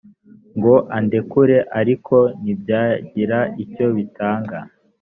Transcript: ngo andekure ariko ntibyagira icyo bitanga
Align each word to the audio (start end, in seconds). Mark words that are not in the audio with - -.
ngo 0.57 0.73
andekure 0.97 1.57
ariko 1.79 2.15
ntibyagira 2.41 3.39
icyo 3.63 3.87
bitanga 3.95 4.57